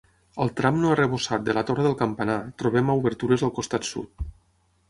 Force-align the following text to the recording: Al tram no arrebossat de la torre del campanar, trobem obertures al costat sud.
Al 0.45 0.51
tram 0.59 0.79
no 0.85 0.93
arrebossat 0.93 1.43
de 1.49 1.55
la 1.57 1.63
torre 1.67 1.85
del 1.87 1.97
campanar, 2.01 2.39
trobem 2.63 2.93
obertures 2.97 3.45
al 3.49 3.55
costat 3.61 3.91
sud. 3.93 4.29